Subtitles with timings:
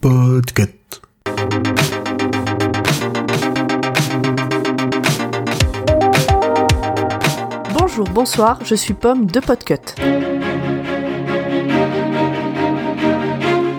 [0.00, 1.00] Podcast.
[7.72, 9.74] Bonjour, bonsoir, je suis Pomme de Podcut.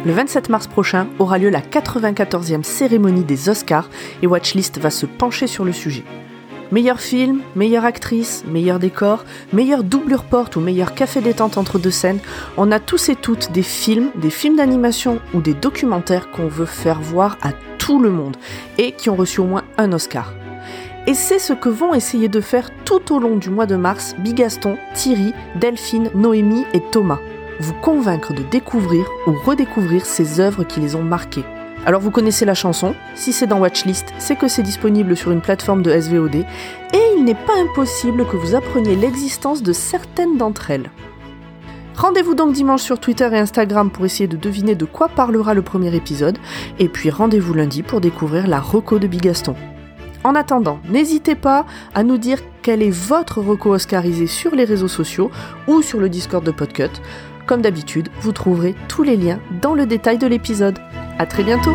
[0.05, 3.89] Le 27 mars prochain aura lieu la 94e cérémonie des Oscars
[4.21, 6.03] et Watchlist va se pencher sur le sujet.
[6.71, 9.23] Meilleur film, meilleure actrice, meilleur décor,
[9.53, 12.19] meilleure doublure porte ou meilleur café détente entre deux scènes,
[12.57, 16.65] on a tous et toutes des films, des films d'animation ou des documentaires qu'on veut
[16.65, 18.35] faire voir à tout le monde
[18.79, 20.33] et qui ont reçu au moins un Oscar.
[21.07, 24.15] Et c'est ce que vont essayer de faire tout au long du mois de mars
[24.17, 27.19] Bigaston, Thierry, Delphine, Noémie et Thomas.
[27.59, 31.45] Vous convaincre de découvrir ou redécouvrir ces œuvres qui les ont marqués.
[31.85, 35.41] Alors vous connaissez la chanson, si c'est dans Watchlist, c'est que c'est disponible sur une
[35.41, 36.45] plateforme de SVOD, et
[37.15, 40.89] il n'est pas impossible que vous appreniez l'existence de certaines d'entre elles.
[41.95, 45.61] Rendez-vous donc dimanche sur Twitter et Instagram pour essayer de deviner de quoi parlera le
[45.61, 46.39] premier épisode,
[46.79, 49.55] et puis rendez-vous lundi pour découvrir la reco de Bigaston.
[50.23, 54.87] En attendant, n'hésitez pas à nous dire quel est votre reco oscarisé sur les réseaux
[54.87, 55.29] sociaux
[55.67, 56.99] ou sur le Discord de Podcut.
[57.45, 60.79] Comme d'habitude, vous trouverez tous les liens dans le détail de l'épisode.
[61.17, 61.73] À très bientôt